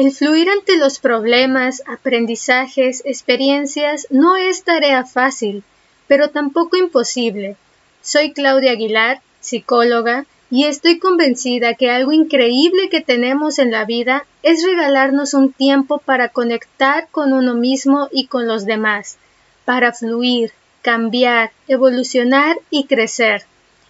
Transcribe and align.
El 0.00 0.12
fluir 0.12 0.48
ante 0.48 0.76
los 0.76 1.00
problemas, 1.00 1.82
aprendizajes, 1.84 3.02
experiencias 3.04 4.06
no 4.10 4.36
es 4.36 4.62
tarea 4.62 5.04
fácil, 5.04 5.64
pero 6.06 6.30
tampoco 6.30 6.76
imposible. 6.76 7.56
Soy 8.00 8.32
Claudia 8.32 8.70
Aguilar, 8.70 9.20
psicóloga, 9.40 10.24
y 10.52 10.66
estoy 10.66 11.00
convencida 11.00 11.74
que 11.74 11.90
algo 11.90 12.12
increíble 12.12 12.88
que 12.90 13.00
tenemos 13.00 13.58
en 13.58 13.72
la 13.72 13.86
vida 13.86 14.24
es 14.44 14.64
regalarnos 14.64 15.34
un 15.34 15.52
tiempo 15.52 15.98
para 15.98 16.28
conectar 16.28 17.08
con 17.10 17.32
uno 17.32 17.54
mismo 17.54 18.08
y 18.12 18.28
con 18.28 18.46
los 18.46 18.66
demás, 18.66 19.18
para 19.64 19.92
fluir, 19.92 20.52
cambiar, 20.80 21.50
evolucionar 21.66 22.56
y 22.70 22.84
crecer. 22.84 23.46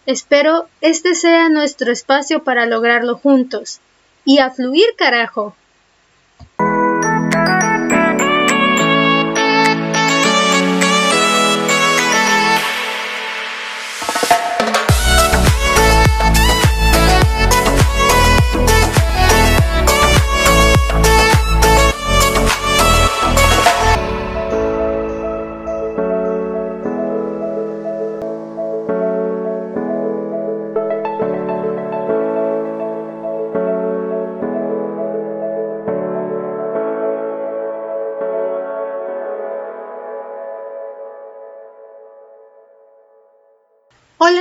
Espero 0.07 0.71
este 0.81 1.15
sea 1.15 1.51
nuestro 1.51 1.93
espacio 1.93 2.45
para 2.45 2.65
lograrlo 2.65 3.19
juntos. 3.19 3.81
Y 4.25 4.39
a 4.39 4.49
fluir, 4.49 4.87
carajo. 4.97 5.55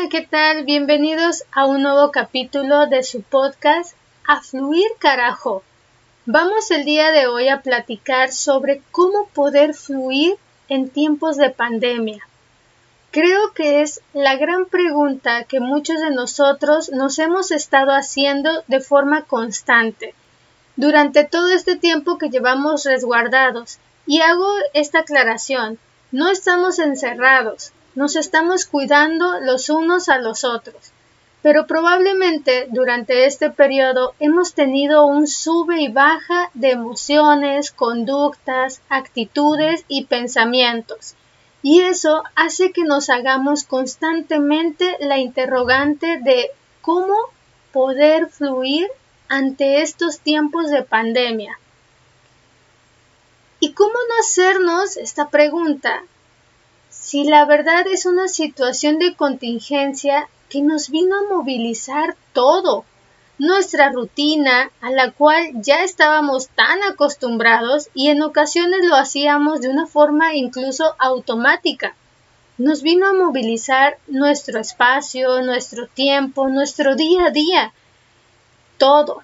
¿Qué 0.09 0.21
tal? 0.21 0.63
Bienvenidos 0.63 1.43
a 1.51 1.65
un 1.65 1.81
nuevo 1.81 2.11
capítulo 2.11 2.87
de 2.87 3.03
su 3.03 3.23
podcast 3.23 3.93
A 4.25 4.41
Fluir 4.41 4.87
Carajo. 4.99 5.63
Vamos 6.25 6.71
el 6.71 6.85
día 6.85 7.11
de 7.11 7.27
hoy 7.27 7.49
a 7.49 7.61
platicar 7.61 8.31
sobre 8.31 8.81
cómo 8.91 9.27
poder 9.33 9.73
fluir 9.73 10.37
en 10.69 10.89
tiempos 10.89 11.35
de 11.35 11.49
pandemia. 11.49 12.25
Creo 13.11 13.51
que 13.53 13.81
es 13.81 13.99
la 14.13 14.37
gran 14.37 14.67
pregunta 14.67 15.43
que 15.43 15.59
muchos 15.59 15.99
de 15.99 16.11
nosotros 16.11 16.89
nos 16.89 17.19
hemos 17.19 17.51
estado 17.51 17.91
haciendo 17.91 18.63
de 18.67 18.79
forma 18.79 19.23
constante 19.23 20.15
durante 20.77 21.25
todo 21.25 21.49
este 21.49 21.75
tiempo 21.75 22.17
que 22.17 22.29
llevamos 22.29 22.85
resguardados. 22.85 23.79
Y 24.05 24.21
hago 24.21 24.47
esta 24.73 24.99
aclaración, 24.99 25.79
no 26.13 26.29
estamos 26.29 26.79
encerrados, 26.79 27.73
nos 27.97 28.15
estamos 28.15 28.67
cuidando 28.67 29.39
los 29.39 29.71
unos 29.71 30.07
a 30.07 30.19
los 30.19 30.43
otros. 30.43 30.91
Pero 31.41 31.65
probablemente 31.65 32.67
durante 32.69 33.25
este 33.25 33.49
periodo 33.49 34.13
hemos 34.19 34.53
tenido 34.53 35.07
un 35.07 35.25
sube 35.25 35.81
y 35.81 35.87
baja 35.87 36.51
de 36.53 36.73
emociones, 36.73 37.71
conductas, 37.71 38.81
actitudes 38.87 39.83
y 39.87 40.05
pensamientos. 40.05 41.15
Y 41.63 41.81
eso 41.81 42.23
hace 42.35 42.71
que 42.71 42.83
nos 42.83 43.09
hagamos 43.09 43.63
constantemente 43.63 44.97
la 44.99 45.17
interrogante 45.17 46.19
de 46.19 46.51
cómo 46.81 47.15
poder 47.71 48.29
fluir 48.29 48.87
ante 49.27 49.81
estos 49.81 50.19
tiempos 50.19 50.69
de 50.69 50.83
pandemia. 50.83 51.57
¿Y 53.59 53.73
cómo 53.73 53.93
no 53.93 54.19
hacernos 54.21 54.97
esta 54.97 55.29
pregunta 55.29 56.03
si 57.07 57.23
la 57.23 57.45
verdad 57.45 57.87
es 57.87 58.05
una 58.05 58.27
situación 58.27 58.99
de 58.99 59.15
contingencia 59.15 60.27
que 60.49 60.61
nos 60.61 60.89
vino 60.89 61.15
a 61.15 61.33
movilizar 61.33 62.17
todo, 62.33 62.83
nuestra 63.37 63.89
rutina 63.91 64.71
a 64.81 64.91
la 64.91 65.11
cual 65.11 65.51
ya 65.53 65.85
estábamos 65.85 66.49
tan 66.49 66.83
acostumbrados 66.83 67.87
y 67.93 68.09
en 68.09 68.21
ocasiones 68.23 68.83
lo 68.83 68.97
hacíamos 68.97 69.61
de 69.61 69.69
una 69.69 69.87
forma 69.87 70.35
incluso 70.35 70.95
automática. 70.99 71.95
Nos 72.57 72.81
vino 72.81 73.07
a 73.07 73.13
movilizar 73.13 73.97
nuestro 74.07 74.59
espacio, 74.59 75.41
nuestro 75.43 75.87
tiempo, 75.87 76.49
nuestro 76.49 76.97
día 76.97 77.27
a 77.27 77.31
día, 77.31 77.71
todo. 78.77 79.23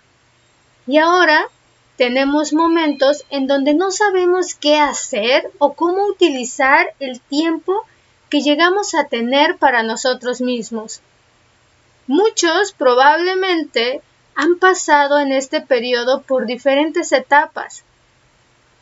Y 0.88 1.00
ahora 1.00 1.50
tenemos 1.98 2.54
momentos 2.54 3.24
en 3.30 3.48
donde 3.48 3.74
no 3.74 3.92
sabemos 3.92 4.56
qué 4.56 4.80
hacer 4.80 5.52
o 5.60 5.74
cómo 5.74 6.06
utilizar 6.08 6.94
el 7.00 7.22
tiempo 7.22 7.86
que 8.30 8.42
llegamos 8.42 8.96
a 8.96 9.08
tener 9.08 9.58
para 9.58 9.84
nosotros 9.84 10.42
mismos. 10.42 11.02
Muchos 12.08 12.74
probablemente 12.74 14.02
han 14.36 14.58
pasado 14.58 15.20
en 15.20 15.32
este 15.32 15.62
periodo 15.62 16.24
por 16.24 16.46
diferentes 16.46 17.12
etapas. 17.12 17.84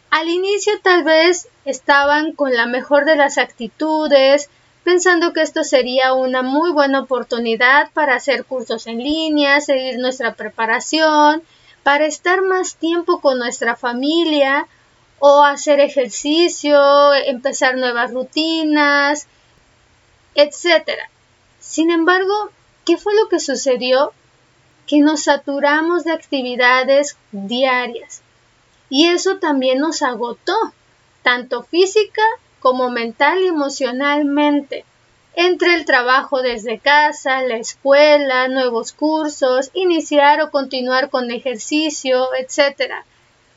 Al 0.10 0.30
inicio 0.30 0.74
tal 0.82 1.04
vez 1.04 1.48
estaban 1.66 2.34
con 2.34 2.54
la 2.54 2.66
mejor 2.66 3.06
de 3.06 3.16
las 3.16 3.38
actitudes, 3.38 4.50
pensando 4.84 5.34
que 5.34 5.42
esto 5.42 5.64
sería 5.64 6.14
una 6.14 6.42
muy 6.42 6.72
buena 6.72 7.02
oportunidad 7.02 7.92
para 7.94 8.16
hacer 8.16 8.46
cursos 8.46 8.88
en 8.88 8.98
línea, 8.98 9.62
seguir 9.62 10.00
nuestra 10.00 10.34
preparación, 10.34 11.44
para 11.84 12.06
estar 12.06 12.42
más 12.42 12.76
tiempo 12.76 13.22
con 13.22 13.40
nuestra 13.40 13.76
familia 13.76 14.68
o 15.20 15.44
hacer 15.44 15.80
ejercicio, 15.80 17.14
empezar 17.14 17.78
nuevas 17.78 18.12
rutinas, 18.12 19.28
etc. 20.36 20.90
Sin 21.60 21.92
embargo, 21.92 22.52
¿qué 22.86 22.98
fue 22.98 23.14
lo 23.16 23.30
que 23.30 23.40
sucedió? 23.40 24.14
Que 24.88 25.00
nos 25.00 25.24
saturamos 25.24 26.04
de 26.04 26.12
actividades 26.12 27.18
diarias 27.32 28.24
y 28.90 29.08
eso 29.08 29.38
también 29.38 29.80
nos 29.80 30.02
agotó, 30.02 30.56
tanto 31.24 31.64
física 31.64 32.22
como 32.60 32.90
mental 32.90 33.40
y 33.42 33.48
emocionalmente 33.48 34.86
entre 35.36 35.76
el 35.76 35.86
trabajo 35.86 36.42
desde 36.42 36.80
casa, 36.80 37.42
la 37.42 37.58
escuela, 37.58 38.48
nuevos 38.48 38.92
cursos, 38.92 39.72
iniciar 39.74 40.42
o 40.42 40.52
continuar 40.52 41.10
con 41.10 41.32
ejercicio, 41.32 42.34
etc. 42.36 42.94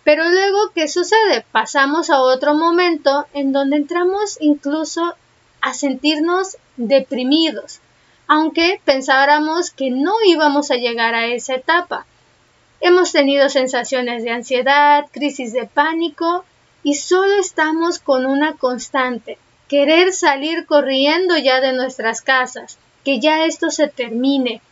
Pero 0.05 0.25
luego, 0.29 0.71
¿qué 0.75 0.87
sucede? 0.87 1.45
Pasamos 1.51 2.11
a 2.11 2.21
otro 2.21 2.55
momento 2.55 3.27
en 3.33 3.53
donde 3.53 3.77
entramos 3.77 4.37
incluso 4.41 5.17
a 5.61 5.75
sentirnos 5.75 6.59
deprimidos, 6.77 7.81
aunque 8.29 8.81
pensáramos 8.85 9.71
que 9.71 9.91
no 9.91 10.13
íbamos 10.27 10.71
a 10.71 10.77
llegar 10.77 11.15
a 11.15 11.27
esa 11.27 11.55
etapa. 11.55 12.07
Hemos 12.81 13.13
tenido 13.13 13.49
sensaciones 13.49 14.23
de 14.23 14.31
ansiedad, 14.31 15.07
crisis 15.11 15.53
de 15.55 15.67
pánico 15.67 16.45
y 16.83 16.95
solo 16.95 17.41
estamos 17.41 17.99
con 17.99 18.27
una 18.27 18.53
constante, 18.59 19.39
querer 19.75 20.13
salir 20.13 20.67
corriendo 20.67 21.37
ya 21.37 21.61
de 21.61 21.73
nuestras 21.73 22.23
casas, 22.23 22.79
que 23.05 23.19
ya 23.19 23.45
esto 23.45 23.73
se 23.73 23.89
termine. 23.89 24.63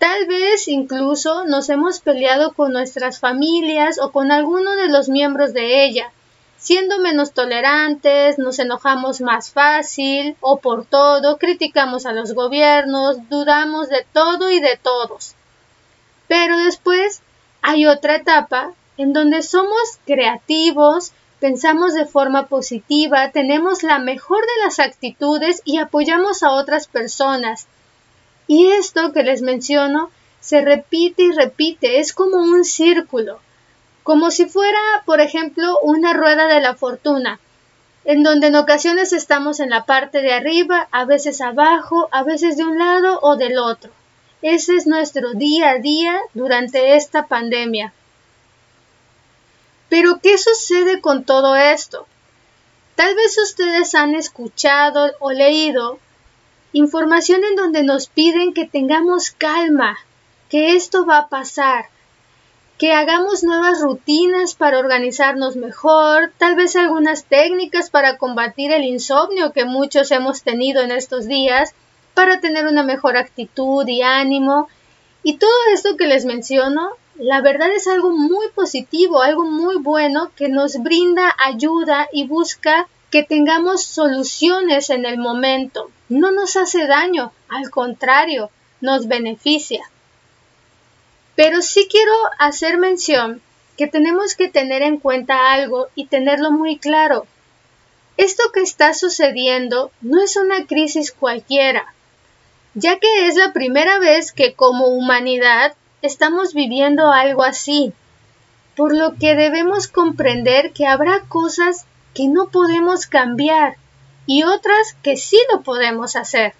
Tal 0.00 0.26
vez 0.26 0.66
incluso 0.66 1.44
nos 1.46 1.68
hemos 1.68 2.00
peleado 2.00 2.52
con 2.54 2.72
nuestras 2.72 3.20
familias 3.20 4.00
o 4.00 4.10
con 4.10 4.32
alguno 4.32 4.72
de 4.72 4.88
los 4.88 5.08
miembros 5.08 5.52
de 5.52 5.84
ella, 5.84 6.10
siendo 6.56 6.98
menos 6.98 7.34
tolerantes, 7.34 8.36
nos 8.36 8.58
enojamos 8.58 9.20
más 9.20 9.52
fácil 9.52 10.34
o 10.40 10.58
por 10.58 10.86
todo, 10.86 11.38
criticamos 11.38 12.04
a 12.04 12.12
los 12.12 12.32
gobiernos, 12.32 13.28
dudamos 13.28 13.90
de 13.90 14.04
todo 14.12 14.50
y 14.50 14.58
de 14.58 14.76
todos. 14.76 15.36
Pero 16.26 16.58
después 16.58 17.22
hay 17.62 17.86
otra 17.86 18.16
etapa 18.16 18.72
en 18.96 19.12
donde 19.12 19.42
somos 19.42 20.00
creativos, 20.04 21.12
pensamos 21.40 21.94
de 21.94 22.06
forma 22.06 22.46
positiva, 22.46 23.30
tenemos 23.30 23.82
la 23.82 23.98
mejor 23.98 24.40
de 24.40 24.64
las 24.64 24.78
actitudes 24.78 25.62
y 25.64 25.78
apoyamos 25.78 26.42
a 26.42 26.52
otras 26.52 26.86
personas. 26.86 27.66
Y 28.46 28.66
esto 28.66 29.12
que 29.12 29.22
les 29.22 29.42
menciono 29.42 30.10
se 30.40 30.60
repite 30.60 31.22
y 31.22 31.32
repite, 31.32 31.98
es 31.98 32.12
como 32.12 32.36
un 32.36 32.64
círculo, 32.64 33.40
como 34.02 34.30
si 34.30 34.46
fuera, 34.46 34.78
por 35.06 35.20
ejemplo, 35.20 35.78
una 35.82 36.12
rueda 36.12 36.46
de 36.46 36.60
la 36.60 36.74
fortuna, 36.74 37.40
en 38.04 38.22
donde 38.22 38.48
en 38.48 38.56
ocasiones 38.56 39.12
estamos 39.12 39.60
en 39.60 39.70
la 39.70 39.84
parte 39.84 40.20
de 40.20 40.32
arriba, 40.32 40.88
a 40.90 41.04
veces 41.04 41.40
abajo, 41.40 42.08
a 42.12 42.22
veces 42.22 42.56
de 42.56 42.64
un 42.64 42.78
lado 42.78 43.18
o 43.22 43.36
del 43.36 43.58
otro. 43.58 43.90
Ese 44.42 44.74
es 44.74 44.86
nuestro 44.86 45.32
día 45.34 45.70
a 45.70 45.78
día 45.78 46.18
durante 46.32 46.96
esta 46.96 47.26
pandemia. 47.26 47.92
Pero, 49.90 50.20
¿qué 50.22 50.38
sucede 50.38 51.02
con 51.02 51.24
todo 51.24 51.54
esto? 51.56 52.06
Tal 52.94 53.14
vez 53.14 53.36
ustedes 53.38 53.94
han 53.94 54.14
escuchado 54.14 55.10
o 55.18 55.32
leído 55.32 55.98
información 56.72 57.42
en 57.44 57.56
donde 57.56 57.82
nos 57.82 58.08
piden 58.08 58.54
que 58.54 58.66
tengamos 58.66 59.30
calma, 59.32 59.98
que 60.48 60.76
esto 60.76 61.04
va 61.04 61.18
a 61.18 61.28
pasar, 61.28 61.86
que 62.78 62.92
hagamos 62.92 63.42
nuevas 63.42 63.80
rutinas 63.80 64.54
para 64.54 64.78
organizarnos 64.78 65.56
mejor, 65.56 66.32
tal 66.38 66.54
vez 66.54 66.76
algunas 66.76 67.24
técnicas 67.24 67.90
para 67.90 68.16
combatir 68.16 68.72
el 68.72 68.84
insomnio 68.84 69.52
que 69.52 69.64
muchos 69.64 70.10
hemos 70.12 70.42
tenido 70.42 70.82
en 70.82 70.92
estos 70.92 71.26
días, 71.26 71.74
para 72.14 72.40
tener 72.40 72.66
una 72.66 72.82
mejor 72.82 73.16
actitud 73.16 73.86
y 73.88 74.02
ánimo. 74.02 74.68
Y 75.22 75.38
todo 75.38 75.50
esto 75.72 75.96
que 75.96 76.06
les 76.06 76.24
menciono, 76.24 76.90
la 77.20 77.42
verdad 77.42 77.70
es 77.70 77.86
algo 77.86 78.10
muy 78.10 78.48
positivo, 78.54 79.20
algo 79.20 79.44
muy 79.44 79.76
bueno 79.76 80.32
que 80.36 80.48
nos 80.48 80.82
brinda 80.82 81.34
ayuda 81.38 82.08
y 82.12 82.26
busca 82.26 82.88
que 83.10 83.22
tengamos 83.22 83.84
soluciones 83.84 84.88
en 84.88 85.04
el 85.04 85.18
momento. 85.18 85.90
No 86.08 86.32
nos 86.32 86.56
hace 86.56 86.86
daño, 86.86 87.30
al 87.48 87.70
contrario, 87.70 88.50
nos 88.80 89.06
beneficia. 89.06 89.82
Pero 91.36 91.60
sí 91.60 91.88
quiero 91.90 92.12
hacer 92.38 92.78
mención 92.78 93.42
que 93.76 93.86
tenemos 93.86 94.34
que 94.34 94.48
tener 94.48 94.80
en 94.80 94.98
cuenta 94.98 95.52
algo 95.52 95.88
y 95.94 96.06
tenerlo 96.06 96.50
muy 96.50 96.78
claro. 96.78 97.26
Esto 98.16 98.44
que 98.52 98.60
está 98.60 98.94
sucediendo 98.94 99.90
no 100.00 100.22
es 100.22 100.36
una 100.36 100.66
crisis 100.66 101.12
cualquiera, 101.12 101.92
ya 102.74 102.98
que 102.98 103.26
es 103.26 103.36
la 103.36 103.52
primera 103.52 103.98
vez 103.98 104.32
que 104.32 104.54
como 104.54 104.86
humanidad 104.86 105.74
estamos 106.02 106.54
viviendo 106.54 107.12
algo 107.12 107.42
así, 107.42 107.92
por 108.76 108.94
lo 108.94 109.16
que 109.16 109.34
debemos 109.34 109.88
comprender 109.88 110.72
que 110.72 110.86
habrá 110.86 111.20
cosas 111.28 111.86
que 112.14 112.28
no 112.28 112.48
podemos 112.48 113.06
cambiar 113.06 113.76
y 114.26 114.44
otras 114.44 114.94
que 115.02 115.16
sí 115.16 115.38
lo 115.52 115.62
podemos 115.62 116.16
hacer. 116.16 116.54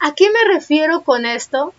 ¿A 0.00 0.14
qué 0.14 0.30
me 0.30 0.52
refiero 0.52 1.02
con 1.02 1.26
esto? 1.26 1.74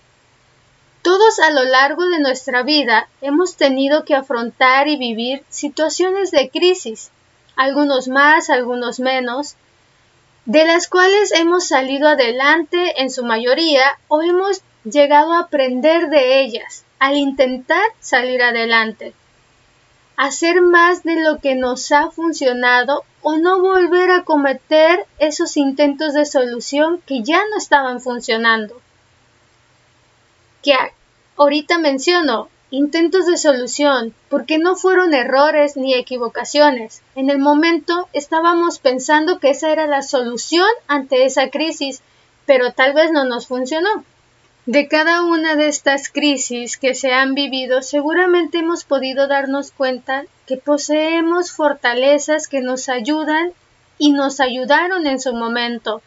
Todos 1.02 1.40
a 1.40 1.50
lo 1.50 1.64
largo 1.64 2.06
de 2.06 2.20
nuestra 2.20 2.62
vida 2.62 3.08
hemos 3.22 3.56
tenido 3.56 4.06
que 4.06 4.14
afrontar 4.14 4.88
y 4.88 4.98
vivir 4.98 5.44
situaciones 5.50 6.30
de 6.30 6.50
crisis, 6.52 7.10
algunos 7.56 8.08
más, 8.08 8.52
algunos 8.52 9.00
menos, 9.00 9.56
de 10.46 10.66
las 10.66 10.88
cuales 10.88 11.32
hemos 11.34 11.68
salido 11.68 12.08
adelante 12.08 13.02
en 13.02 13.10
su 13.10 13.26
mayoría 13.26 13.84
o 14.08 14.22
hemos 14.22 14.62
llegado 14.84 15.34
a 15.34 15.40
aprender 15.42 16.10
de 16.10 16.42
ellas 16.42 16.86
al 17.00 17.18
intentar 17.18 17.86
salir 18.00 18.42
adelante, 18.42 19.14
hacer 20.18 20.62
más 20.62 21.04
de 21.04 21.22
lo 21.22 21.40
que 21.40 21.56
nos 21.56 21.92
ha 21.92 22.12
funcionado 22.12 23.04
o 23.22 23.38
no 23.38 23.60
volver 23.60 24.12
a 24.12 24.24
cometer 24.24 25.06
esos 25.20 25.58
intentos 25.58 26.14
de 26.14 26.26
solución 26.26 27.02
que 27.06 27.24
ya 27.24 27.42
no 27.50 27.58
estaban 27.58 28.02
funcionando 28.02 28.82
que 30.62 30.74
ahorita 31.38 31.78
menciono, 31.78 32.50
intentos 32.70 33.26
de 33.26 33.38
solución, 33.38 34.14
porque 34.30 34.58
no 34.58 34.76
fueron 34.76 35.14
errores 35.14 35.76
ni 35.76 35.94
equivocaciones. 35.94 37.02
En 37.16 37.30
el 37.30 37.40
momento 37.40 38.08
estábamos 38.14 38.80
pensando 38.80 39.40
que 39.40 39.50
esa 39.50 39.72
era 39.72 39.88
la 39.88 40.02
solución 40.02 40.68
ante 40.88 41.26
esa 41.26 41.50
crisis, 41.50 42.02
pero 42.46 42.72
tal 42.72 42.94
vez 42.94 43.12
no 43.12 43.26
nos 43.26 43.48
funcionó. 43.48 44.04
De 44.66 44.88
cada 44.88 45.24
una 45.24 45.56
de 45.56 45.68
estas 45.68 46.10
crisis 46.10 46.78
que 46.78 46.94
se 46.94 47.14
han 47.14 47.34
vivido, 47.34 47.82
seguramente 47.82 48.60
hemos 48.60 48.84
podido 48.84 49.28
darnos 49.28 49.72
cuenta 49.72 50.26
que 50.46 50.58
poseemos 50.58 51.52
fortalezas 51.52 52.48
que 52.48 52.62
nos 52.62 52.90
ayudan 52.90 53.54
y 53.98 54.12
nos 54.12 54.40
ayudaron 54.40 55.08
en 55.08 55.20
su 55.20 55.34
momento. 55.34 56.02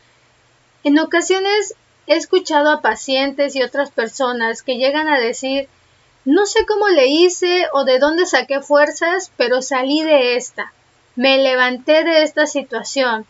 En 0.85 0.99
ocasiones 0.99 1.75
He 2.07 2.17
escuchado 2.17 2.71
a 2.71 2.83
pacientes 2.83 3.57
y 3.57 3.63
otras 3.63 3.91
personas 3.91 4.63
que 4.63 4.77
llegan 4.77 5.09
a 5.09 5.19
decir 5.19 5.69
no 6.27 6.47
sé 6.47 6.65
cómo 6.67 6.89
le 6.89 7.07
hice 7.07 7.67
o 7.73 7.85
de 7.85 7.99
dónde 7.99 8.25
saqué 8.25 8.61
fuerzas, 8.61 9.31
pero 9.37 9.61
salí 9.61 10.03
de 10.03 10.37
esta. 10.37 10.73
Me 11.17 11.39
levanté 11.39 12.03
de 12.03 12.23
esta 12.23 12.47
situación. 12.47 13.27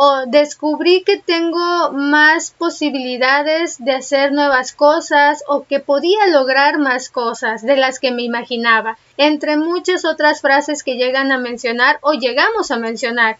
O 0.00 0.26
descubrí 0.26 1.02
que 1.02 1.16
tengo 1.16 1.90
más 1.90 2.52
posibilidades 2.52 3.84
de 3.84 3.96
hacer 3.96 4.30
nuevas 4.30 4.72
cosas 4.72 5.42
o 5.48 5.64
que 5.64 5.80
podía 5.80 6.28
lograr 6.28 6.78
más 6.78 7.10
cosas 7.10 7.62
de 7.62 7.76
las 7.76 7.98
que 7.98 8.12
me 8.12 8.22
imaginaba, 8.22 8.96
entre 9.16 9.56
muchas 9.56 10.04
otras 10.04 10.40
frases 10.40 10.84
que 10.84 10.94
llegan 10.94 11.32
a 11.32 11.38
mencionar 11.38 11.98
o 12.02 12.12
llegamos 12.12 12.70
a 12.70 12.76
mencionar. 12.76 13.38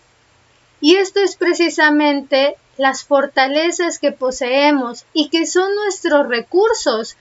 Y 0.81 0.97
esto 0.97 1.21
es 1.21 1.37
precisamente 1.37 2.57
las 2.77 3.05
fortalezas 3.05 4.01
que 4.01 4.11
poseemos 4.11 5.07
y 5.13 5.29
que 5.29 5.47
son 5.47 5.73
nuestros 5.77 6.27
recursos 6.27 7.17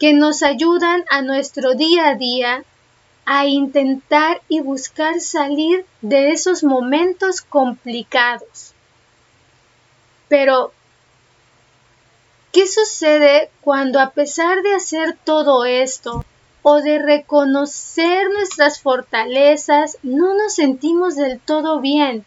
que 0.00 0.14
nos 0.14 0.42
ayudan 0.42 1.04
a 1.10 1.22
nuestro 1.22 1.74
día 1.74 2.08
a 2.08 2.14
día 2.16 2.64
a 3.24 3.46
intentar 3.46 4.42
y 4.48 4.62
buscar 4.62 5.20
salir 5.20 5.86
de 6.02 6.32
esos 6.32 6.64
momentos 6.64 7.40
complicados. 7.40 8.74
Pero, 10.30 10.72
¿qué 12.52 12.68
sucede 12.68 13.50
cuando 13.62 13.98
a 13.98 14.10
pesar 14.10 14.62
de 14.62 14.76
hacer 14.76 15.18
todo 15.24 15.64
esto 15.64 16.24
o 16.62 16.76
de 16.76 17.00
reconocer 17.00 18.30
nuestras 18.30 18.80
fortalezas 18.80 19.98
no 20.04 20.34
nos 20.34 20.54
sentimos 20.54 21.16
del 21.16 21.40
todo 21.40 21.80
bien? 21.80 22.24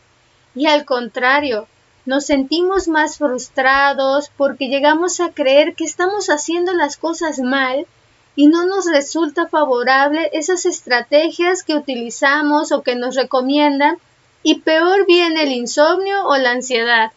Y 0.53 0.67
al 0.67 0.83
contrario, 0.83 1.65
nos 2.05 2.25
sentimos 2.25 2.89
más 2.89 3.19
frustrados 3.19 4.29
porque 4.35 4.67
llegamos 4.67 5.21
a 5.21 5.31
creer 5.31 5.73
que 5.73 5.85
estamos 5.85 6.27
haciendo 6.27 6.73
las 6.73 6.97
cosas 6.97 7.39
mal 7.39 7.88
y 8.35 8.47
no 8.47 8.65
nos 8.65 8.85
resulta 8.85 9.47
favorable 9.47 10.29
esas 10.33 10.65
estrategias 10.65 11.63
que 11.63 11.75
utilizamos 11.75 12.73
o 12.73 12.81
que 12.81 12.95
nos 12.95 13.15
recomiendan 13.15 13.95
y 14.44 14.55
peor 14.55 15.05
viene 15.05 15.44
el 15.44 15.53
insomnio 15.53 16.27
o 16.27 16.35
la 16.35 16.51
ansiedad. 16.51 17.13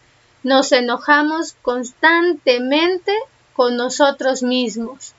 Nos 0.47 0.71
enojamos 0.71 1.57
constantemente 1.61 3.13
con 3.51 3.75
nosotros 3.75 4.43
mismos. 4.43 5.11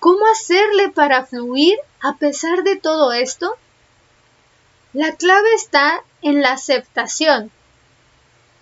¿Cómo 0.00 0.26
hacerle 0.26 0.88
para 0.88 1.26
fluir 1.26 1.78
a 2.00 2.14
pesar 2.14 2.64
de 2.64 2.74
todo 2.74 3.12
esto? 3.12 3.56
La 4.92 5.12
clave 5.12 5.54
está 5.54 6.02
en 6.22 6.42
la 6.42 6.54
aceptación. 6.54 7.52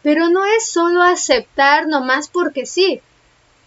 Pero 0.02 0.28
no 0.28 0.44
es 0.44 0.69
solo 0.69 1.00
aceptar 1.00 1.86
nomás 1.86 2.28
porque 2.28 2.66
sí, 2.66 3.00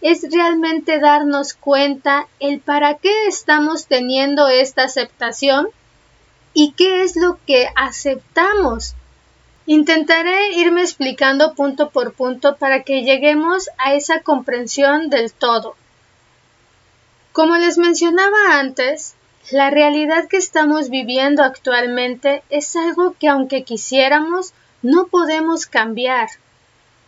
es 0.00 0.22
realmente 0.30 1.00
darnos 1.00 1.54
cuenta 1.54 2.28
el 2.38 2.60
para 2.60 2.94
qué 2.94 3.26
estamos 3.26 3.86
teniendo 3.86 4.46
esta 4.46 4.84
aceptación 4.84 5.66
y 6.54 6.74
qué 6.74 7.02
es 7.02 7.16
lo 7.16 7.40
que 7.44 7.68
aceptamos. 7.74 8.94
Intentaré 9.70 10.54
irme 10.54 10.80
explicando 10.80 11.52
punto 11.52 11.90
por 11.90 12.14
punto 12.14 12.56
para 12.56 12.84
que 12.84 13.02
lleguemos 13.02 13.68
a 13.76 13.92
esa 13.92 14.22
comprensión 14.22 15.10
del 15.10 15.30
todo. 15.30 15.76
Como 17.32 17.54
les 17.58 17.76
mencionaba 17.76 18.58
antes, 18.58 19.14
la 19.50 19.68
realidad 19.68 20.26
que 20.26 20.38
estamos 20.38 20.88
viviendo 20.88 21.42
actualmente 21.42 22.42
es 22.48 22.76
algo 22.76 23.14
que 23.20 23.28
aunque 23.28 23.64
quisiéramos, 23.64 24.54
no 24.80 25.08
podemos 25.08 25.66
cambiar. 25.66 26.30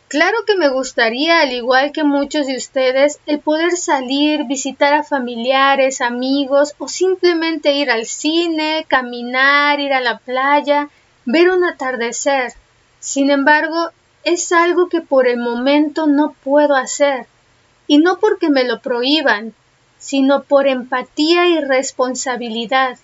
Claro 0.09 0.37
que 0.47 0.55
me 0.55 0.69
gustaría, 0.69 1.41
al 1.41 1.53
igual 1.53 1.93
que 1.93 2.05
muchos 2.05 2.47
de 2.47 2.59
ustedes, 2.59 3.21
el 3.25 3.39
poder 3.39 3.73
salir, 3.79 4.45
visitar 4.45 4.93
a 4.93 5.03
familiares, 5.03 6.03
amigos 6.03 6.75
o 6.77 6.89
simplemente 6.89 7.73
ir 7.73 7.91
al 7.91 8.05
cine, 8.05 8.85
caminar, 8.87 9.81
ir 9.81 9.95
a 9.95 10.03
la 10.03 10.19
playa, 10.19 10.91
ver 11.25 11.51
un 11.51 11.65
atardecer. 11.65 12.53
Sin 12.99 13.31
embargo, 13.31 13.91
es 14.25 14.53
algo 14.53 14.89
que 14.89 15.01
por 15.01 15.27
el 15.27 15.39
momento 15.39 16.07
no 16.07 16.35
puedo 16.45 16.75
hacer. 16.75 17.27
Y 17.87 17.99
no 17.99 18.19
porque 18.19 18.51
me 18.51 18.65
lo 18.65 18.81
prohíban, 18.81 19.55
sino 19.99 20.45
por 20.45 20.67
empatía 20.67 21.49
y 21.49 21.61
responsabilidad. 21.61 22.99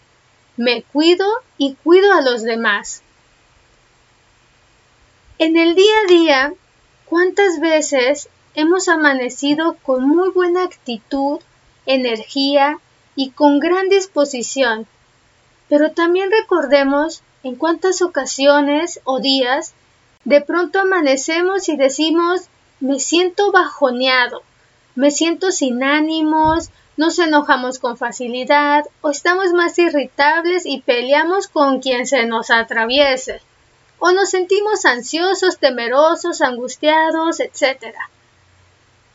Me 0.57 0.83
cuido 0.83 1.27
y 1.59 1.75
cuido 1.75 2.13
a 2.13 2.23
los 2.23 2.43
demás. 2.43 3.03
En 5.39 5.59
el 5.59 5.75
día 5.75 5.93
a 6.05 6.09
día, 6.09 6.55
¿cuántas 7.05 7.61
veces 7.61 8.31
hemos 8.55 8.89
amanecido 8.89 9.77
con 9.83 10.09
muy 10.09 10.31
buena 10.31 10.65
actitud, 10.65 11.41
energía 11.85 12.79
y 13.15 13.31
con 13.31 13.61
gran 13.61 13.91
disposición? 13.91 14.87
Pero 15.69 15.93
también 15.93 16.31
recordemos 16.31 17.23
en 17.47 17.55
cuántas 17.55 18.03
ocasiones 18.03 19.01
o 19.05 19.21
días 19.21 19.73
de 20.25 20.41
pronto 20.41 20.81
amanecemos 20.81 21.69
y 21.69 21.77
decimos 21.77 22.49
me 22.81 22.99
siento 22.99 23.53
bajoneado, 23.53 24.43
me 24.97 25.13
siento 25.13 25.53
sin 25.53 25.85
ánimos, 25.85 26.71
nos 26.97 27.21
enojamos 27.21 27.79
con 27.79 27.97
facilidad 27.97 28.85
o 29.01 29.11
estamos 29.11 29.53
más 29.53 29.79
irritables 29.79 30.67
y 30.67 30.81
peleamos 30.81 31.47
con 31.47 31.81
quien 31.81 32.09
se 32.09 32.27
nos 32.27 32.51
atraviese 32.51 33.41
o 34.01 34.11
nos 34.11 34.31
sentimos 34.31 34.85
ansiosos, 34.85 35.59
temerosos, 35.59 36.41
angustiados, 36.41 37.39
etc. 37.39 37.95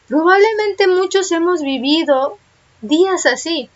Probablemente 0.08 0.88
muchos 0.88 1.30
hemos 1.34 1.62
vivido 1.62 2.38
días 2.82 3.26
así, 3.26 3.70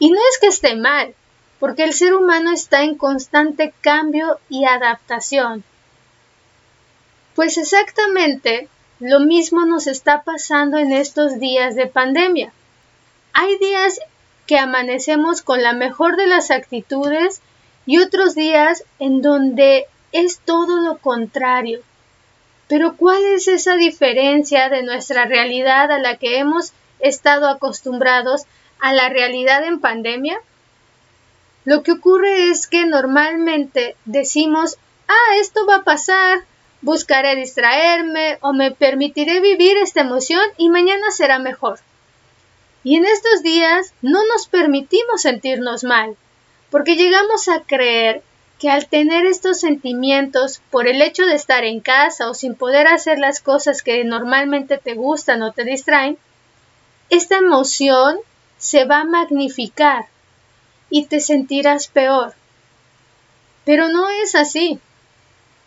Y 0.00 0.10
no 0.10 0.18
es 0.30 0.38
que 0.40 0.48
esté 0.48 0.74
mal, 0.74 1.14
porque 1.58 1.84
el 1.84 1.92
ser 1.92 2.14
humano 2.14 2.52
está 2.52 2.82
en 2.82 2.96
constante 2.96 3.74
cambio 3.80 4.38
y 4.48 4.64
adaptación. 4.64 5.64
Pues 7.34 7.58
exactamente 7.58 8.68
lo 9.00 9.20
mismo 9.20 9.64
nos 9.64 9.86
está 9.86 10.22
pasando 10.22 10.78
en 10.78 10.92
estos 10.92 11.38
días 11.38 11.74
de 11.76 11.86
pandemia. 11.86 12.52
Hay 13.32 13.56
días 13.58 14.00
que 14.46 14.58
amanecemos 14.58 15.42
con 15.42 15.62
la 15.62 15.72
mejor 15.72 16.16
de 16.16 16.26
las 16.26 16.50
actitudes 16.50 17.40
y 17.86 17.98
otros 17.98 18.34
días 18.34 18.84
en 18.98 19.22
donde 19.22 19.86
es 20.12 20.40
todo 20.40 20.80
lo 20.80 20.98
contrario. 20.98 21.80
Pero 22.66 22.96
¿cuál 22.96 23.24
es 23.24 23.48
esa 23.48 23.76
diferencia 23.76 24.68
de 24.68 24.82
nuestra 24.82 25.26
realidad 25.26 25.90
a 25.90 25.98
la 25.98 26.16
que 26.16 26.38
hemos 26.38 26.72
estado 26.98 27.48
acostumbrados 27.48 28.42
a 28.80 28.92
la 28.92 29.08
realidad 29.08 29.64
en 29.64 29.80
pandemia? 29.80 30.38
Lo 31.68 31.82
que 31.82 31.92
ocurre 31.92 32.48
es 32.48 32.66
que 32.66 32.86
normalmente 32.86 33.94
decimos, 34.06 34.78
ah, 35.06 35.36
esto 35.38 35.66
va 35.66 35.76
a 35.76 35.84
pasar, 35.84 36.38
buscaré 36.80 37.36
distraerme 37.36 38.38
o 38.40 38.54
me 38.54 38.70
permitiré 38.70 39.40
vivir 39.40 39.76
esta 39.76 40.00
emoción 40.00 40.40
y 40.56 40.70
mañana 40.70 41.10
será 41.10 41.38
mejor. 41.38 41.78
Y 42.84 42.96
en 42.96 43.04
estos 43.04 43.42
días 43.42 43.92
no 44.00 44.20
nos 44.32 44.46
permitimos 44.46 45.20
sentirnos 45.20 45.84
mal, 45.84 46.16
porque 46.70 46.96
llegamos 46.96 47.48
a 47.48 47.60
creer 47.60 48.22
que 48.58 48.70
al 48.70 48.88
tener 48.88 49.26
estos 49.26 49.60
sentimientos 49.60 50.62
por 50.70 50.88
el 50.88 51.02
hecho 51.02 51.26
de 51.26 51.34
estar 51.34 51.64
en 51.64 51.80
casa 51.80 52.30
o 52.30 52.34
sin 52.34 52.54
poder 52.54 52.86
hacer 52.86 53.18
las 53.18 53.42
cosas 53.42 53.82
que 53.82 54.02
normalmente 54.04 54.78
te 54.78 54.94
gustan 54.94 55.42
o 55.42 55.52
te 55.52 55.64
distraen, 55.64 56.16
esta 57.10 57.36
emoción 57.36 58.16
se 58.56 58.86
va 58.86 59.00
a 59.00 59.04
magnificar 59.04 60.06
y 60.90 61.06
te 61.06 61.20
sentirás 61.20 61.88
peor. 61.88 62.34
Pero 63.64 63.88
no 63.88 64.08
es 64.08 64.34
así. 64.34 64.80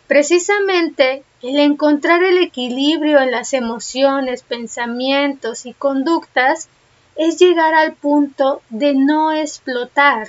Precisamente 0.06 1.24
el 1.42 1.58
encontrar 1.58 2.22
el 2.22 2.38
equilibrio 2.38 3.20
en 3.20 3.30
las 3.30 3.52
emociones, 3.52 4.42
pensamientos 4.42 5.66
y 5.66 5.72
conductas 5.72 6.68
es 7.16 7.38
llegar 7.38 7.74
al 7.74 7.94
punto 7.94 8.62
de 8.70 8.94
no 8.94 9.32
explotar. 9.32 10.28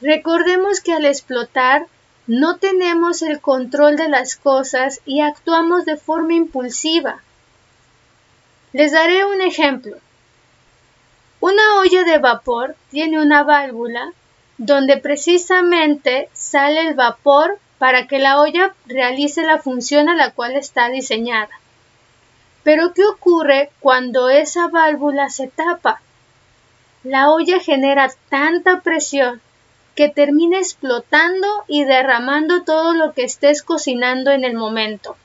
Recordemos 0.00 0.80
que 0.80 0.92
al 0.92 1.04
explotar 1.04 1.86
no 2.26 2.56
tenemos 2.56 3.22
el 3.22 3.40
control 3.40 3.96
de 3.96 4.08
las 4.08 4.36
cosas 4.36 5.00
y 5.06 5.20
actuamos 5.20 5.84
de 5.84 5.96
forma 5.96 6.34
impulsiva. 6.34 7.22
Les 8.72 8.92
daré 8.92 9.24
un 9.24 9.40
ejemplo. 9.40 9.96
Una 11.48 11.78
olla 11.78 12.02
de 12.02 12.18
vapor 12.18 12.74
tiene 12.90 13.20
una 13.20 13.44
válvula 13.44 14.12
donde 14.58 14.96
precisamente 14.96 16.28
sale 16.32 16.80
el 16.88 16.94
vapor 16.94 17.60
para 17.78 18.08
que 18.08 18.18
la 18.18 18.40
olla 18.40 18.74
realice 18.86 19.42
la 19.44 19.58
función 19.58 20.08
a 20.08 20.16
la 20.16 20.32
cual 20.32 20.56
está 20.56 20.88
diseñada. 20.88 21.60
Pero 22.64 22.92
¿qué 22.94 23.04
ocurre 23.04 23.70
cuando 23.78 24.28
esa 24.28 24.66
válvula 24.66 25.30
se 25.30 25.46
tapa? 25.46 26.00
La 27.04 27.30
olla 27.30 27.60
genera 27.60 28.10
tanta 28.28 28.80
presión 28.80 29.40
que 29.94 30.08
termina 30.08 30.58
explotando 30.58 31.46
y 31.68 31.84
derramando 31.84 32.64
todo 32.64 32.92
lo 32.92 33.12
que 33.12 33.22
estés 33.22 33.62
cocinando 33.62 34.32
en 34.32 34.42
el 34.42 34.54
momento. 34.54 35.16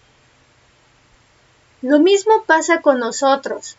Lo 1.82 1.98
mismo 1.98 2.44
pasa 2.46 2.82
con 2.82 3.00
nosotros. 3.00 3.76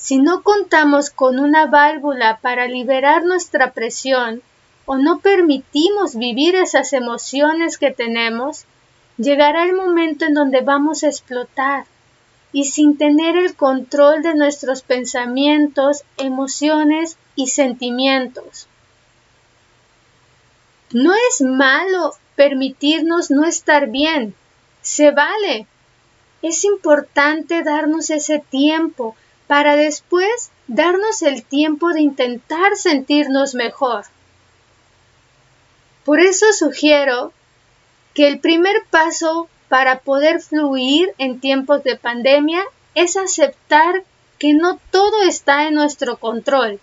Si 0.00 0.16
no 0.16 0.42
contamos 0.42 1.10
con 1.10 1.38
una 1.38 1.66
válvula 1.66 2.38
para 2.40 2.66
liberar 2.66 3.22
nuestra 3.22 3.74
presión 3.74 4.40
o 4.86 4.96
no 4.96 5.18
permitimos 5.18 6.16
vivir 6.16 6.54
esas 6.54 6.94
emociones 6.94 7.76
que 7.76 7.90
tenemos, 7.90 8.64
llegará 9.18 9.64
el 9.64 9.74
momento 9.74 10.24
en 10.24 10.32
donde 10.32 10.62
vamos 10.62 11.04
a 11.04 11.08
explotar 11.08 11.84
y 12.50 12.64
sin 12.64 12.96
tener 12.96 13.36
el 13.36 13.54
control 13.54 14.22
de 14.22 14.34
nuestros 14.34 14.80
pensamientos, 14.80 16.04
emociones 16.16 17.18
y 17.36 17.48
sentimientos. 17.48 18.68
No 20.94 21.12
es 21.12 21.42
malo 21.42 22.14
permitirnos 22.36 23.30
no 23.30 23.44
estar 23.44 23.90
bien, 23.90 24.34
se 24.80 25.10
vale. 25.10 25.66
Es 26.40 26.64
importante 26.64 27.62
darnos 27.62 28.08
ese 28.08 28.38
tiempo 28.38 29.14
para 29.50 29.74
después 29.74 30.52
darnos 30.68 31.22
el 31.22 31.42
tiempo 31.42 31.88
de 31.88 32.02
intentar 32.02 32.76
sentirnos 32.76 33.56
mejor. 33.56 34.04
Por 36.04 36.20
eso 36.20 36.52
sugiero 36.52 37.32
que 38.14 38.28
el 38.28 38.38
primer 38.38 38.76
paso 38.90 39.48
para 39.68 39.98
poder 39.98 40.40
fluir 40.40 41.12
en 41.18 41.40
tiempos 41.40 41.82
de 41.82 41.96
pandemia 41.96 42.62
es 42.94 43.16
aceptar 43.16 44.04
que 44.38 44.54
no 44.54 44.78
todo 44.92 45.20
está 45.22 45.66
en 45.66 45.74
nuestro 45.74 46.18
control 46.18 46.78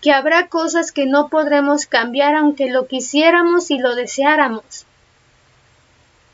que 0.00 0.10
habrá 0.10 0.48
cosas 0.48 0.90
que 0.90 1.06
no 1.06 1.28
podremos 1.28 1.86
cambiar 1.86 2.34
aunque 2.34 2.70
lo 2.70 2.88
quisiéramos 2.88 3.70
y 3.70 3.78
lo 3.78 3.94
deseáramos. 3.94 4.84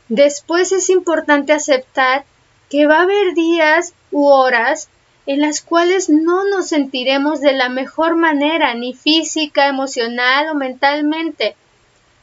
Después 0.09 0.71
es 0.71 0.89
importante 0.89 1.53
aceptar 1.53 2.25
que 2.67 2.87
va 2.87 2.97
a 2.97 3.03
haber 3.03 3.35
días 3.35 3.93
u 4.11 4.25
horas 4.25 4.89
en 5.25 5.41
las 5.41 5.61
cuales 5.61 6.09
no 6.09 6.47
nos 6.47 6.67
sentiremos 6.69 7.41
de 7.41 7.53
la 7.53 7.69
mejor 7.69 8.15
manera, 8.15 8.73
ni 8.75 8.93
física, 8.93 9.67
emocional 9.67 10.49
o 10.49 10.55
mentalmente. 10.55 11.55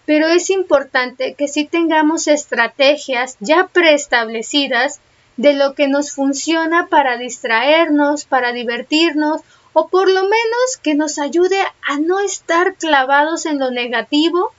Pero 0.07 0.29
es 0.29 0.51
importante 0.51 1.35
que 1.35 1.49
sí 1.49 1.65
tengamos 1.65 2.29
estrategias 2.29 3.37
ya 3.41 3.69
preestablecidas 3.73 5.01
de 5.37 5.55
lo 5.55 5.75
que 5.75 5.89
nos 5.89 6.13
funciona 6.13 6.89
para 6.89 7.17
distraernos, 7.17 8.25
para 8.25 8.53
divertirnos 8.53 9.41
o 9.73 9.89
por 9.89 10.09
lo 10.09 10.23
menos 10.23 10.77
que 10.83 10.95
nos 10.95 11.19
ayude 11.19 11.61
a 11.87 11.99
no 11.99 12.21
estar 12.21 12.75
clavados 12.75 13.47
en 13.47 13.59
lo 13.59 13.71
negativo 13.71 14.53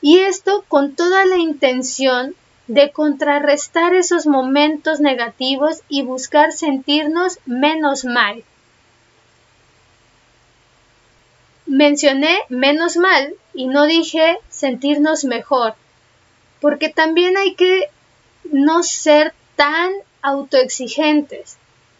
y 0.00 0.20
esto 0.20 0.64
con 0.68 0.94
toda 0.94 1.24
la 1.26 1.36
intención 1.36 2.34
de 2.72 2.90
contrarrestar 2.90 3.94
esos 3.94 4.26
momentos 4.26 4.98
negativos 4.98 5.82
y 5.90 6.00
buscar 6.00 6.52
sentirnos 6.52 7.38
menos 7.44 8.06
mal. 8.06 8.44
Mencioné 11.66 12.38
menos 12.48 12.96
mal 12.96 13.34
y 13.52 13.66
no 13.66 13.84
dije 13.84 14.38
sentirnos 14.48 15.24
mejor, 15.24 15.74
porque 16.62 16.88
también 16.88 17.36
hay 17.36 17.56
que 17.56 17.90
no 18.50 18.82
ser 18.82 19.34
tan 19.54 19.92
autoexigentes. 20.22 21.58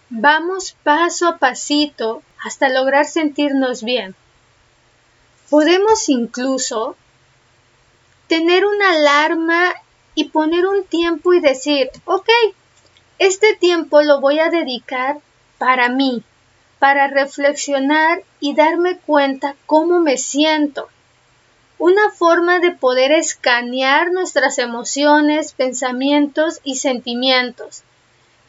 Vamos 0.09 0.75
paso 0.83 1.29
a 1.29 1.37
pasito 1.37 2.23
hasta 2.43 2.71
lograr 2.71 3.05
sentirnos 3.05 3.83
bien. 3.83 4.15
Podemos 5.51 6.09
incluso 6.09 6.97
tener 8.27 8.65
una 8.65 8.93
alarma 8.93 9.75
y 10.15 10.25
poner 10.25 10.67
un 10.67 10.85
tiempo 10.85 11.35
y 11.35 11.41
decir, 11.41 11.91
ok, 12.05 12.29
este 13.19 13.55
tiempo 13.55 14.03
lo 14.03 14.21
voy 14.21 14.41
a 14.41 14.51
dedicar 14.51 15.19
para 15.59 15.89
mí, 15.89 16.23
para 16.79 17.07
reflexionar 17.07 18.23
y 18.41 18.55
darme 18.55 18.99
cuenta 18.99 19.55
cómo 19.67 20.01
me 20.01 20.19
siento. 20.19 20.89
Una 21.79 22.11
forma 22.11 22.59
de 22.59 22.73
poder 22.73 23.13
escanear 23.13 24.13
nuestras 24.13 24.59
emociones, 24.59 25.53
pensamientos 25.53 26.61
y 26.65 26.77
sentimientos. 26.77 27.83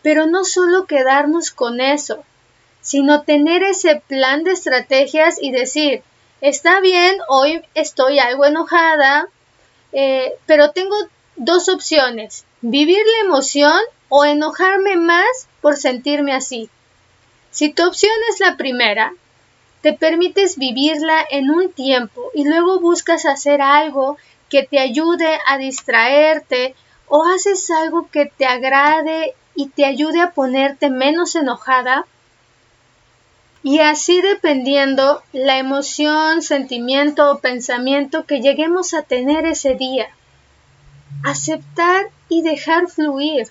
Pero 0.02 0.26
no 0.26 0.44
solo 0.44 0.86
quedarnos 0.86 1.52
con 1.52 1.80
eso, 1.80 2.24
sino 2.82 3.24
tener 3.24 3.64
ese 3.64 4.04
plan 4.08 4.44
de 4.44 4.52
estrategias 4.52 5.42
y 5.42 5.52
decir, 5.52 6.04
está 6.42 6.82
bien, 6.82 7.16
hoy 7.30 7.64
estoy 7.74 8.20
algo 8.20 8.46
enojada, 8.46 9.30
eh, 9.94 10.34
pero 10.46 10.72
tengo 10.72 10.96
dos 11.36 11.70
opciones, 11.70 12.46
vivir 12.62 13.04
la 13.06 13.28
emoción 13.28 13.80
o 14.10 14.26
enojarme 14.26 14.96
más 14.96 15.48
por 15.62 15.78
sentirme 15.78 16.34
así. 16.34 16.70
Si 17.52 17.72
tu 17.72 17.88
opción 17.88 18.14
es 18.32 18.40
la 18.40 18.58
primera, 18.58 19.14
te 19.82 19.94
permites 19.94 20.58
vivirla 20.58 21.26
en 21.30 21.50
un 21.50 21.72
tiempo 21.72 22.32
y 22.34 22.46
luego 22.46 22.80
buscas 22.80 23.26
hacer 23.26 23.62
algo 23.62 24.18
que 24.50 24.64
te 24.64 24.80
ayude 24.80 25.40
a 25.48 25.58
distraerte 25.58 26.76
o 27.08 27.26
haces 27.26 27.70
algo 27.70 28.08
que 28.10 28.26
te 28.26 28.46
agrade 28.46 29.36
y 29.56 29.70
te 29.70 29.86
ayude 29.86 30.22
a 30.22 30.32
ponerte 30.32 30.90
menos 30.90 31.36
enojada, 31.36 32.06
y 33.62 33.80
así 33.80 34.22
dependiendo 34.22 35.24
la 35.32 35.58
emoción, 35.58 36.42
sentimiento 36.42 37.32
o 37.32 37.40
pensamiento 37.40 38.26
que 38.26 38.42
lleguemos 38.42 38.94
a 38.94 39.04
tener 39.04 39.46
ese 39.46 39.76
día. 39.76 40.10
Aceptar 41.24 42.10
y 42.30 42.42
dejar 42.42 42.88
fluir. 42.88 43.48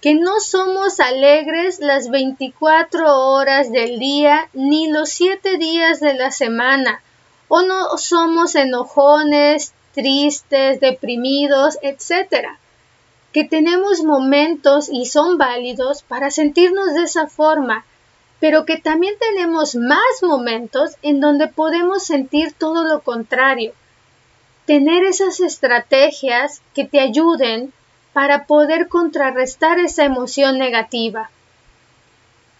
que 0.00 0.14
no 0.14 0.38
somos 0.40 1.00
alegres 1.00 1.80
las 1.80 2.08
24 2.08 3.16
horas 3.32 3.72
del 3.72 3.98
día 3.98 4.48
ni 4.52 4.88
los 4.88 5.08
7 5.10 5.58
días 5.58 5.98
de 5.98 6.14
la 6.14 6.30
semana, 6.30 7.02
o 7.48 7.62
no 7.62 7.98
somos 7.98 8.54
enojones, 8.54 9.72
tristes, 9.92 10.78
deprimidos, 10.78 11.78
etc. 11.82 12.50
Que 13.32 13.42
tenemos 13.42 14.04
momentos 14.04 14.88
y 14.88 15.06
son 15.06 15.36
válidos 15.36 16.02
para 16.02 16.30
sentirnos 16.30 16.94
de 16.94 17.02
esa 17.02 17.26
forma, 17.26 17.84
pero 18.38 18.64
que 18.64 18.78
también 18.78 19.14
tenemos 19.18 19.74
más 19.74 20.22
momentos 20.22 20.92
en 21.02 21.20
donde 21.20 21.48
podemos 21.48 22.04
sentir 22.04 22.52
todo 22.52 22.84
lo 22.84 23.00
contrario. 23.00 23.72
Tener 24.68 25.02
esas 25.04 25.40
estrategias 25.40 26.60
que 26.74 26.84
te 26.84 27.00
ayuden 27.00 27.72
para 28.12 28.44
poder 28.44 28.88
contrarrestar 28.88 29.78
esa 29.78 30.04
emoción 30.04 30.58
negativa. 30.58 31.30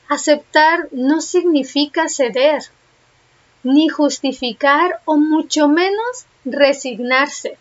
Aceptar 0.09 0.88
no 0.91 1.21
significa 1.21 2.09
ceder, 2.09 2.62
ni 3.62 3.91
justificar 3.91 5.03
o 5.05 5.19
mucho 5.19 5.69
menos 5.69 6.25
resignarse. 6.47 7.59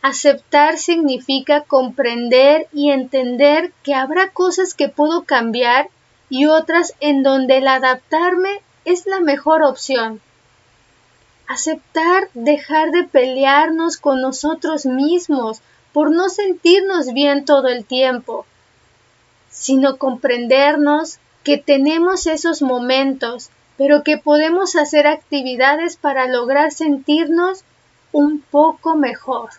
Aceptar 0.00 0.78
significa 0.78 1.62
comprender 1.62 2.68
y 2.72 2.92
entender 2.92 3.72
que 3.82 3.94
habrá 3.94 4.30
cosas 4.30 4.74
que 4.74 4.88
puedo 4.88 5.24
cambiar 5.24 5.88
y 6.28 6.46
otras 6.46 6.94
en 7.00 7.24
donde 7.24 7.56
el 7.56 7.66
adaptarme 7.66 8.62
es 8.84 9.06
la 9.06 9.18
mejor 9.18 9.64
opción. 9.64 10.20
Aceptar 11.50 12.28
dejar 12.34 12.92
de 12.92 13.02
pelearnos 13.02 13.96
con 13.96 14.20
nosotros 14.20 14.86
mismos 14.86 15.62
por 15.92 16.12
no 16.12 16.28
sentirnos 16.28 17.12
bien 17.12 17.44
todo 17.44 17.66
el 17.66 17.84
tiempo, 17.84 18.46
sino 19.48 19.96
comprendernos 19.96 21.18
que 21.42 21.58
tenemos 21.58 22.28
esos 22.28 22.62
momentos, 22.62 23.50
pero 23.76 24.04
que 24.04 24.16
podemos 24.16 24.76
hacer 24.76 25.08
actividades 25.08 25.96
para 25.96 26.28
lograr 26.28 26.70
sentirnos 26.70 27.64
un 28.12 28.40
poco 28.42 28.94
mejor 28.94 29.50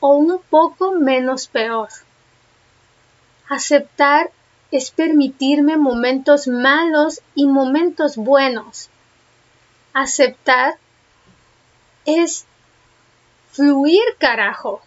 o 0.00 0.16
un 0.16 0.38
poco 0.50 0.92
menos 0.92 1.46
peor. 1.46 1.88
Aceptar 3.48 4.30
es 4.70 4.90
permitirme 4.90 5.78
momentos 5.78 6.46
malos 6.46 7.22
y 7.34 7.46
momentos 7.46 8.16
buenos. 8.18 8.90
Aceptar 9.94 10.76
es 12.04 12.44
fluir, 13.52 14.02
carajo. 14.18 14.82